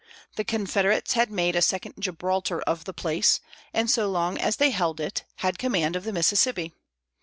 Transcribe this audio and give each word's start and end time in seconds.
The 0.35 0.43
Confederates 0.43 1.13
had 1.13 1.29
made 1.29 1.55
a 1.55 1.61
second 1.61 1.93
Gibraltar 1.99 2.59
of 2.63 2.85
the 2.85 2.91
place, 2.91 3.39
and 3.71 3.87
so 3.87 4.09
long 4.09 4.35
as 4.39 4.55
they 4.55 4.71
held 4.71 4.99
it 4.99 5.25
had 5.45 5.59
command 5.59 5.95
of 5.95 6.05
the 6.05 6.11
Mississippi. 6.11 6.73